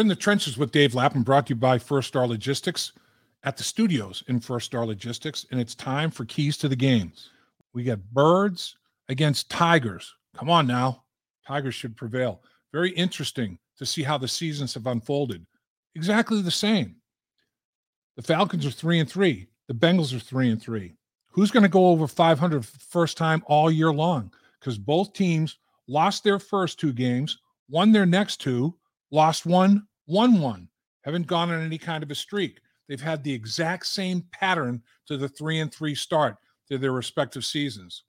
[0.00, 2.94] You're in the trenches with Dave Lapham, brought to you by First Star Logistics
[3.42, 7.28] at the studios in First Star Logistics, and it's time for keys to the games.
[7.74, 8.78] We got birds
[9.10, 10.14] against tigers.
[10.34, 11.04] Come on now.
[11.46, 12.42] Tigers should prevail.
[12.72, 15.44] Very interesting to see how the seasons have unfolded.
[15.94, 16.96] Exactly the same.
[18.16, 19.48] The Falcons are three and three.
[19.68, 20.94] The Bengals are three and three.
[21.28, 24.32] Who's going to go over 500 first time all year long?
[24.58, 25.58] Because both teams
[25.88, 27.36] lost their first two games,
[27.68, 28.74] won their next two,
[29.10, 30.68] lost one, won one.
[31.04, 32.60] Haven't gone on any kind of a streak.
[32.88, 36.36] They've had the exact same pattern to the three and three start
[36.68, 38.04] to their respective seasons.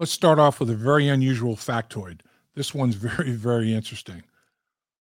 [0.00, 2.20] Let's start off with a very unusual factoid.
[2.54, 4.22] This one's very, very interesting.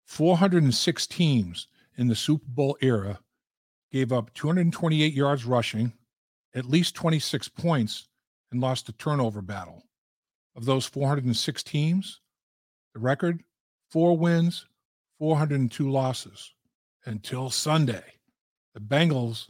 [0.07, 1.67] 406 teams
[1.97, 3.19] in the Super Bowl era
[3.91, 5.93] gave up 228 yards rushing,
[6.53, 8.07] at least 26 points,
[8.51, 9.85] and lost a turnover battle.
[10.55, 12.19] Of those 406 teams,
[12.93, 13.43] the record
[13.89, 14.65] four wins,
[15.19, 16.53] 402 losses
[17.05, 18.03] until Sunday.
[18.73, 19.49] The Bengals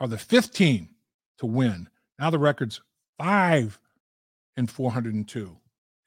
[0.00, 0.90] are the fifth team
[1.38, 1.88] to win.
[2.18, 2.80] Now the record's
[3.18, 3.78] five
[4.56, 5.56] and 402.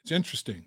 [0.04, 0.66] It's interesting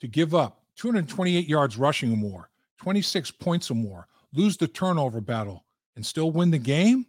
[0.00, 5.20] to give up 228 yards rushing or more, 26 points or more, lose the turnover
[5.20, 5.64] battle,
[5.96, 7.06] and still win the game.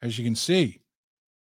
[0.00, 0.80] As you can see,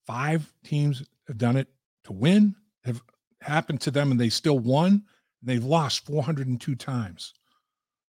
[0.06, 1.68] five teams have done it
[2.04, 3.02] to win, have
[3.40, 5.02] happened to them, and they still won.
[5.42, 7.34] They've lost 402 times.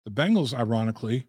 [0.06, 1.26] The Bengals, ironically,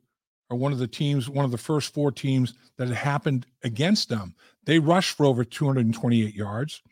[0.52, 4.36] are one of the teams, one of the first four teams that happened against them.
[4.66, 6.84] They rushed for over 228 yards.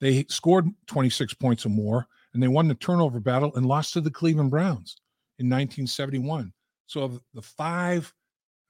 [0.00, 4.00] They scored 26 points or more, and they won the turnover battle and lost to
[4.00, 4.96] the Cleveland Browns
[5.40, 6.52] in 1971.
[6.86, 8.14] So, of the five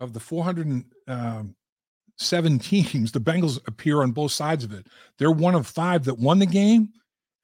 [0.01, 4.87] of the 407 um, teams, the Bengals appear on both sides of it.
[5.19, 6.89] They're one of five that won the game,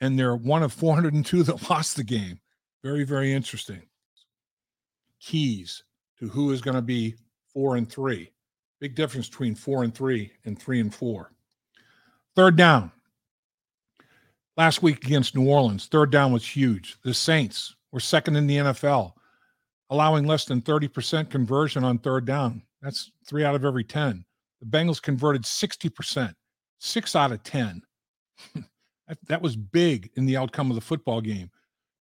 [0.00, 2.40] and they're one of 402 that lost the game.
[2.82, 3.82] Very, very interesting.
[5.20, 5.82] Keys
[6.18, 7.14] to who is going to be
[7.52, 8.30] four and three.
[8.80, 11.32] Big difference between four and three and three and four.
[12.34, 12.90] Third down.
[14.56, 16.96] Last week against New Orleans, third down was huge.
[17.02, 19.12] The Saints were second in the NFL,
[19.90, 22.62] allowing less than 30% conversion on third down.
[22.82, 24.24] That's three out of every 10.
[24.60, 26.34] The Bengals converted 60%,
[26.78, 27.82] six out of 10.
[29.08, 31.50] that, that was big in the outcome of the football game.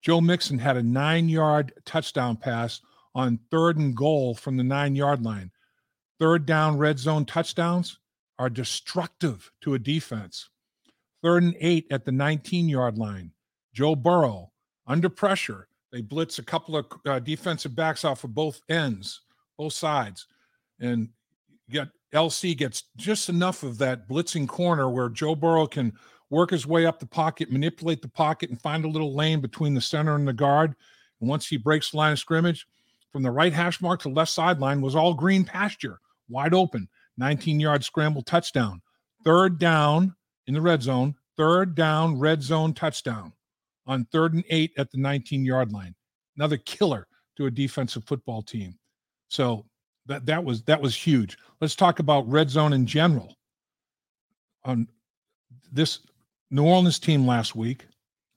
[0.01, 2.81] Joe Mixon had a nine yard touchdown pass
[3.16, 5.52] on third and goal from the nine yard line.
[6.20, 8.00] Third down red zone touchdowns
[8.38, 10.50] are destructive to a defense.
[11.22, 13.31] Third and eight at the 19 yard line.
[13.74, 14.52] Joe Burrow
[14.88, 15.68] under pressure.
[15.92, 19.22] They blitz a couple of uh, defensive backs off of both ends,
[19.58, 20.28] both sides.
[20.80, 21.09] And
[21.69, 25.94] get LC gets just enough of that blitzing corner where Joe Burrow can
[26.30, 29.74] work his way up the pocket, manipulate the pocket, and find a little lane between
[29.74, 30.75] the center and the guard.
[31.19, 32.68] And once he breaks the line of scrimmage,
[33.12, 36.00] from the right hash mark to left sideline was all green pasture,
[36.30, 36.88] wide open,
[37.18, 38.81] 19 yard scramble touchdown.
[39.25, 40.16] Third down
[40.47, 43.34] in the red zone, third down red zone touchdown
[43.86, 45.96] on third and eight at the 19 yard line.
[46.38, 48.78] Another killer to a defensive football team.
[49.30, 49.66] So
[50.06, 51.38] that that was that was huge.
[51.62, 53.36] Let's talk about red zone in general.
[54.64, 54.88] On
[55.72, 56.00] this
[56.52, 57.86] New Orleans team last week,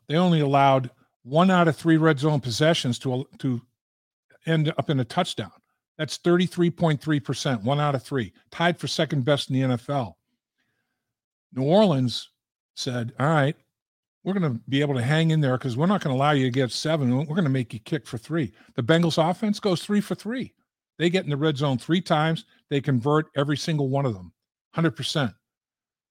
[0.09, 0.91] they only allowed
[1.23, 3.61] one out of three red zone possessions to to
[4.47, 5.53] end up in a touchdown.
[5.99, 10.15] That's 33.3%, one out of three, tied for second best in the NFL.
[11.53, 12.31] New Orleans
[12.75, 13.55] said, All right,
[14.25, 16.31] we're going to be able to hang in there because we're not going to allow
[16.33, 17.17] you to get seven.
[17.17, 18.53] We're going to make you kick for three.
[18.75, 20.55] The Bengals offense goes three for three.
[20.99, 22.45] They get in the red zone three times.
[22.71, 24.33] They convert every single one of them,
[24.77, 25.35] 100%.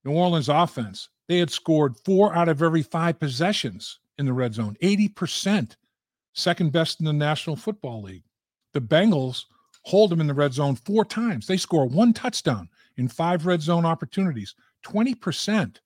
[0.04, 4.54] New Orleans offense, they had scored four out of every five possessions in the red
[4.54, 5.76] zone, 80%
[6.34, 8.24] second best in the National Football League.
[8.74, 9.46] The Bengals
[9.84, 11.48] hold them in the red zone four times.
[11.48, 14.56] They score one touchdown in five red zone opportunities,
[14.86, 15.78] 20%.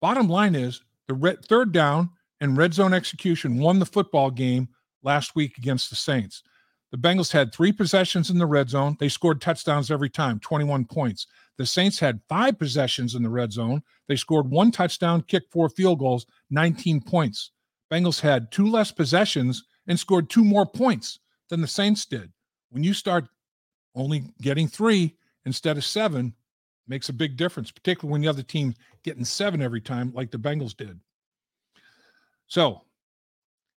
[0.00, 2.10] Bottom line is the red, third down
[2.40, 4.68] and red zone execution won the football game
[5.02, 6.42] last week against the Saints.
[6.92, 8.96] The Bengals had three possessions in the red zone.
[9.00, 11.26] They scored touchdowns every time, 21 points.
[11.58, 13.82] The Saints had five possessions in the red zone.
[14.08, 17.50] They scored one touchdown, kicked four field goals, 19 points.
[17.90, 22.32] Bengals had two less possessions and scored two more points than the Saints did.
[22.70, 23.26] When you start
[23.94, 26.34] only getting three instead of seven,
[26.88, 30.38] makes a big difference, particularly when the other team getting seven every time, like the
[30.38, 31.00] Bengals did.
[32.46, 32.82] So,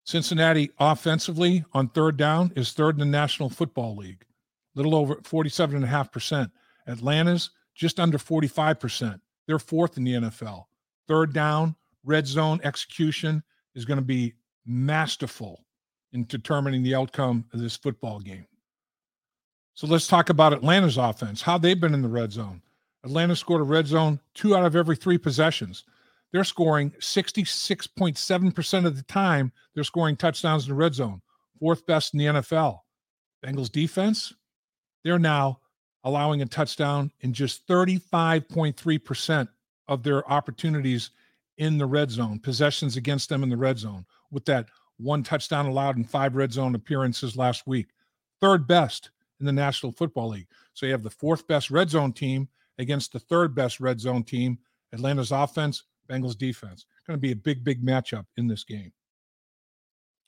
[0.05, 4.25] Cincinnati offensively on third down is third in the National Football League,
[4.75, 6.51] little over 47.5%.
[6.87, 9.21] Atlanta's just under 45%.
[9.47, 10.65] They're fourth in the NFL.
[11.09, 13.43] Third down, red zone execution
[13.75, 15.66] is going to be masterful
[16.17, 18.47] in determining the outcome of this football game.
[19.75, 22.63] So let's talk about Atlanta's offense, how they've been in the red zone.
[23.05, 25.85] Atlanta scored a red zone two out of every three possessions.
[26.33, 31.21] They're scoring 66.7% of the time, they're scoring touchdowns in the red zone,
[31.61, 32.81] fourth best in the NFL.
[33.45, 34.33] Bengals defense,
[35.05, 35.61] they're now
[36.03, 39.49] allowing a touchdown in just 35.3%
[39.89, 41.11] of their opportunities
[41.59, 44.67] in the red zone, possessions against them in the red zone, with that
[44.99, 47.89] one touchdown allowed in five red zone appearances last week.
[48.41, 49.11] Third best
[49.41, 50.49] in the National Football League.
[50.75, 52.49] So you have the fourth best red zone team
[52.79, 54.59] against the third best red zone team.
[54.93, 56.87] Atlanta's offense, Bengals defense.
[57.07, 58.93] Going to be a big, big matchup in this game.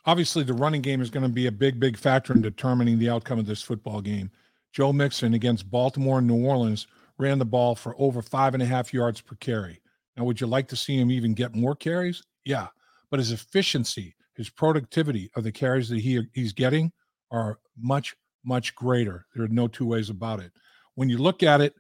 [0.05, 3.11] Obviously, the running game is going to be a big, big factor in determining the
[3.11, 4.31] outcome of this football game.
[4.73, 6.87] Joe Mixon against Baltimore and New Orleans
[7.19, 9.81] ran the ball for over five and a half yards per carry.
[10.17, 12.23] Now, would you like to see him even get more carries?
[12.45, 12.69] Yeah.
[13.11, 16.91] But his efficiency, his productivity of the carries that he he's getting
[17.31, 19.27] are much, much greater.
[19.35, 20.53] There are no two ways about it.
[20.95, 21.75] When you look at it,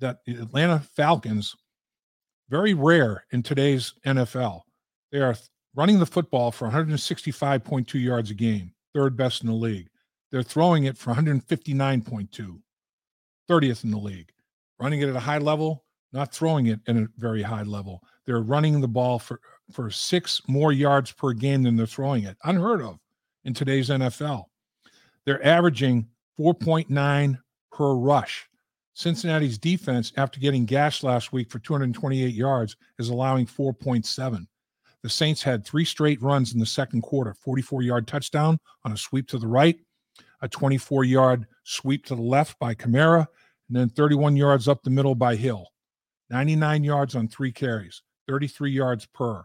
[0.00, 1.54] that Atlanta Falcons,
[2.50, 4.62] very rare in today's NFL.
[5.12, 5.36] They are
[5.74, 9.88] running the football for 165.2 yards a game, third best in the league.
[10.32, 12.60] They're throwing it for 159.2,
[13.48, 14.32] 30th in the league.
[14.80, 18.02] Running it at a high level, not throwing it at a very high level.
[18.26, 19.40] They're running the ball for,
[19.72, 22.36] for six more yards per game than they're throwing it.
[22.44, 22.98] Unheard of
[23.44, 24.44] in today's NFL.
[25.24, 26.08] They're averaging
[26.38, 27.38] 4.9
[27.72, 28.48] per rush.
[28.94, 34.46] Cincinnati's defense, after getting gashed last week for 228 yards, is allowing 4.7.
[35.02, 38.96] The Saints had three straight runs in the second quarter 44 yard touchdown on a
[38.96, 39.78] sweep to the right,
[40.42, 43.26] a 24 yard sweep to the left by Kamara,
[43.68, 45.68] and then 31 yards up the middle by Hill.
[46.28, 49.44] 99 yards on three carries, 33 yards per.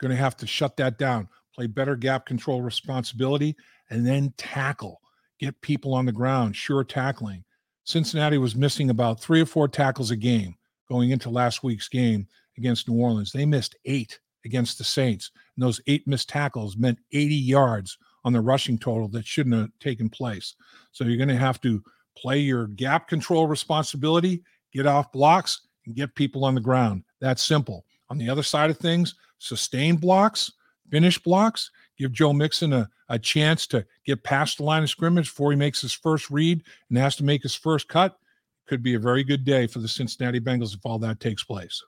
[0.00, 3.56] Going to have to shut that down, play better gap control responsibility,
[3.90, 5.00] and then tackle.
[5.38, 7.44] Get people on the ground, sure tackling.
[7.84, 10.54] Cincinnati was missing about three or four tackles a game
[10.88, 12.26] going into last week's game
[12.56, 13.32] against New Orleans.
[13.32, 15.30] They missed eight against the Saints.
[15.56, 19.70] And those eight missed tackles meant 80 yards on the rushing total that shouldn't have
[19.80, 20.54] taken place.
[20.92, 21.82] So you're going to have to
[22.16, 24.42] play your gap control responsibility,
[24.72, 27.04] get off blocks, and get people on the ground.
[27.20, 27.84] That's simple.
[28.10, 30.52] On the other side of things, sustain blocks,
[30.90, 35.28] finish blocks, give Joe Mixon a, a chance to get past the line of scrimmage
[35.28, 38.18] before he makes his first read and has to make his first cut.
[38.66, 41.82] Could be a very good day for the Cincinnati Bengals if all that takes place.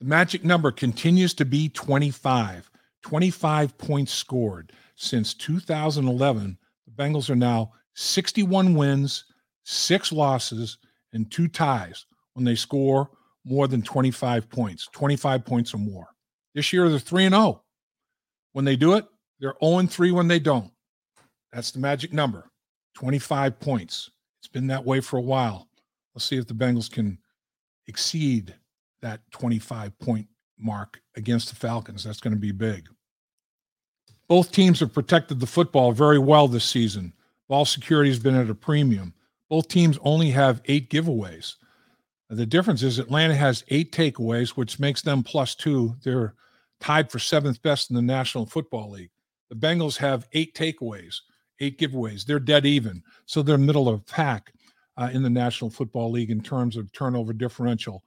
[0.00, 2.70] The magic number continues to be 25.
[3.02, 4.72] 25 points scored.
[4.96, 6.56] Since 2011,
[6.86, 9.24] the Bengals are now 61 wins,
[9.64, 10.78] six losses,
[11.12, 13.10] and two ties when they score
[13.44, 16.06] more than 25 points, 25 points or more.
[16.54, 17.62] This year, they're 3 and 0.
[18.52, 19.06] When they do it,
[19.40, 20.70] they're 0 and 3 when they don't.
[21.52, 22.50] That's the magic number
[22.94, 24.10] 25 points.
[24.40, 25.68] It's been that way for a while.
[26.14, 27.18] Let's see if the Bengals can
[27.86, 28.54] exceed
[29.02, 30.26] that 25 point
[30.58, 32.04] mark against the Falcons.
[32.04, 32.88] That's going to be big.
[34.28, 37.12] Both teams have protected the football very well this season.
[37.48, 39.12] Ball security has been at a premium.
[39.50, 41.56] Both teams only have eight giveaways.
[42.30, 45.94] The difference is Atlanta has eight takeaways, which makes them plus two.
[46.02, 46.34] They're
[46.80, 49.10] tied for seventh best in the National Football League.
[49.50, 51.16] The Bengals have eight takeaways,
[51.60, 52.24] eight giveaways.
[52.24, 53.02] They're dead even.
[53.26, 54.52] So they're middle of pack
[54.96, 58.02] uh, in the National Football League in terms of turnover differential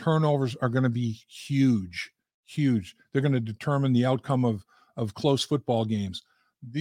[0.00, 2.10] turnovers are going to be huge,
[2.46, 2.96] huge.
[3.12, 4.64] They're going to determine the outcome of
[4.96, 6.22] of close football games.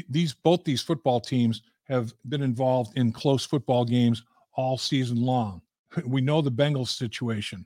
[0.10, 4.24] these both these football teams have been involved in close football games
[4.56, 5.62] all season long.
[6.06, 7.66] We know the Bengals situation.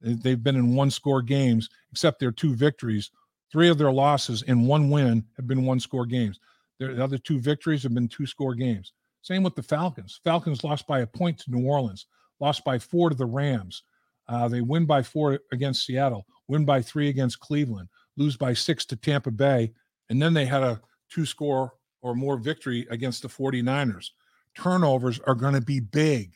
[0.00, 3.10] They've been in one score games, except their two victories.
[3.50, 6.38] Three of their losses and one win have been one score games.
[6.78, 8.92] The other two victories have been two score games.
[9.22, 10.20] Same with the Falcons.
[10.22, 12.06] Falcons lost by a point to New Orleans,
[12.38, 13.82] lost by four to the Rams,
[14.28, 18.84] uh, they win by four against Seattle, win by three against Cleveland, lose by six
[18.86, 19.72] to Tampa Bay,
[20.10, 20.80] and then they had a
[21.10, 24.10] two score or more victory against the 49ers.
[24.56, 26.32] Turnovers are going to be big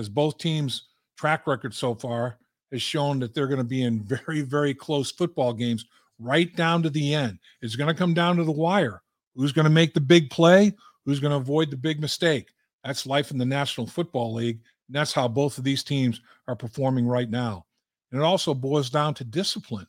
[0.00, 0.88] because both teams'
[1.18, 2.38] track record so far
[2.72, 5.84] has shown that they're going to be in very, very close football games
[6.18, 7.38] right down to the end.
[7.60, 9.02] It's going to come down to the wire.
[9.34, 10.72] Who's going to make the big play?
[11.04, 12.48] Who's going to avoid the big mistake?
[12.82, 14.60] That's life in the National Football League.
[14.88, 17.66] And that's how both of these teams are performing right now.
[18.10, 19.86] And it also boils down to discipline.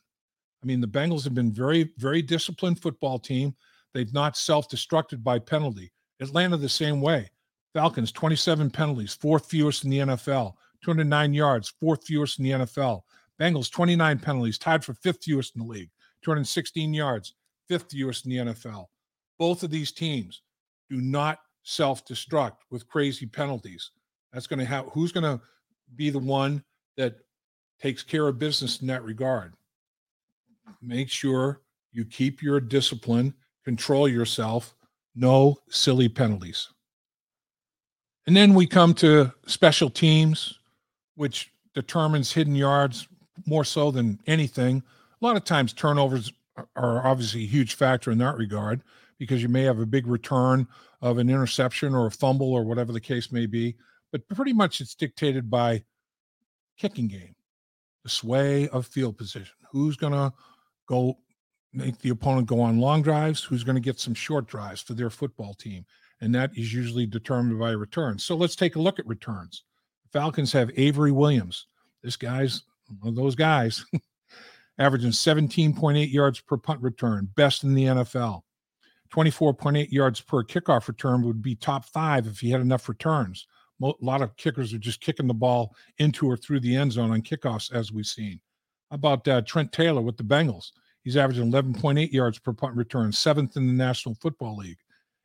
[0.62, 3.56] I mean, the Bengals have been very, very disciplined football team.
[3.94, 5.90] They've not self-destructed by penalty.
[6.20, 7.30] Atlanta the same way.
[7.74, 10.54] Falcons 27 penalties, fourth fewest in the NFL.
[10.84, 13.02] 209 yards, fourth fewest in the NFL.
[13.40, 15.90] Bengals 29 penalties, tied for fifth fewest in the league.
[16.22, 17.34] 216 yards,
[17.68, 18.86] fifth fewest in the NFL.
[19.38, 20.42] Both of these teams
[20.90, 23.90] do not self-destruct with crazy penalties.
[24.32, 25.40] That's going to have who's going to
[25.96, 26.62] be the one
[26.96, 27.16] that
[27.80, 29.54] takes care of business in that regard.
[30.80, 31.62] Make sure
[31.92, 34.74] you keep your discipline, control yourself,
[35.14, 36.68] no silly penalties.
[38.26, 40.58] And then we come to special teams,
[41.16, 43.08] which determines hidden yards
[43.46, 44.82] more so than anything.
[45.20, 46.32] A lot of times, turnovers
[46.76, 48.82] are obviously a huge factor in that regard
[49.18, 50.66] because you may have a big return
[51.00, 53.76] of an interception or a fumble or whatever the case may be.
[54.10, 55.82] But pretty much it's dictated by
[56.76, 57.34] kicking game,
[58.02, 59.54] the sway of field position.
[59.70, 60.32] Who's going to
[60.86, 61.18] go
[61.72, 63.42] make the opponent go on long drives?
[63.42, 65.86] Who's going to get some short drives for their football team?
[66.22, 68.22] And that is usually determined by returns.
[68.24, 69.64] So let's take a look at returns.
[70.12, 71.66] Falcons have Avery Williams.
[72.02, 72.62] This guy's
[73.00, 73.84] one of those guys,
[74.78, 78.42] averaging 17.8 yards per punt return, best in the NFL.
[79.12, 83.46] 24.8 yards per kickoff return would be top five if he had enough returns.
[83.82, 87.10] A lot of kickers are just kicking the ball into or through the end zone
[87.10, 88.40] on kickoffs, as we've seen.
[88.90, 90.70] How about uh, Trent Taylor with the Bengals?
[91.02, 94.78] He's averaging 11.8 yards per punt return, seventh in the National Football League.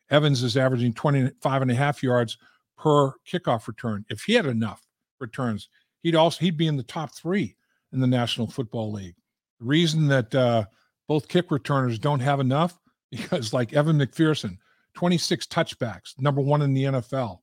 [0.09, 2.37] Evans is averaging 25 and a half yards
[2.77, 4.05] per kickoff return.
[4.09, 4.81] If he had enough
[5.19, 5.69] returns,
[6.03, 7.55] he'd also he'd be in the top three
[7.91, 9.15] in the National Football League.
[9.59, 10.65] The reason that uh,
[11.07, 12.79] both kick returners don't have enough
[13.11, 14.57] because, like Evan McPherson,
[14.95, 17.39] 26 touchbacks, number one in the NFL.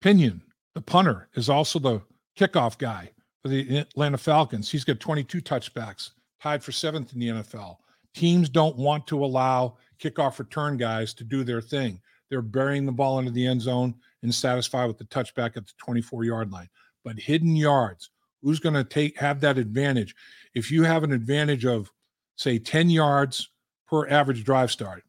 [0.00, 0.40] Pinion,
[0.74, 2.00] the punter, is also the
[2.38, 3.10] kickoff guy
[3.42, 4.70] for the Atlanta Falcons.
[4.70, 7.76] He's got 22 touchbacks, tied for seventh in the NFL.
[8.14, 12.00] Teams don't want to allow kickoff return guys to do their thing.
[12.28, 15.72] They're burying the ball into the end zone and satisfied with the touchback at the
[15.78, 16.68] 24 yard line.
[17.04, 18.10] But hidden yards,
[18.42, 20.14] who's going to take have that advantage?
[20.54, 21.90] If you have an advantage of,
[22.36, 23.50] say, 10 yards
[23.88, 25.02] per average drive start,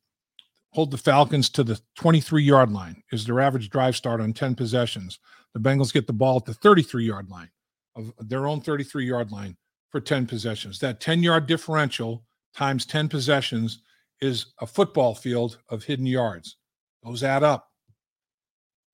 [0.71, 4.55] hold the Falcons to the 23 yard line is their average drive start on 10
[4.55, 5.19] possessions.
[5.53, 7.49] The Bengals get the ball at the 33 yard line
[7.95, 9.57] of their own 33 yard line
[9.89, 10.79] for 10 possessions.
[10.79, 12.23] That 10 yard differential
[12.55, 13.79] times 10 possessions
[14.21, 16.57] is a football field of hidden yards.
[17.03, 17.71] Those add up.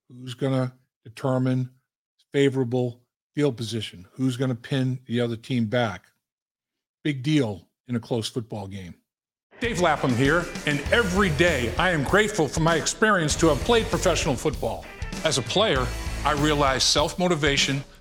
[0.10, 0.72] Who's going to
[1.04, 1.70] determine
[2.32, 3.02] favorable
[3.36, 4.08] field position?
[4.14, 6.06] Who's going to pin the other team back?
[7.04, 8.96] Big deal in a close football game.
[9.60, 13.88] Dave Lapham here, and every day I am grateful for my experience to have played
[13.88, 14.86] professional football.
[15.24, 15.86] As a player,
[16.24, 17.84] I realize self motivation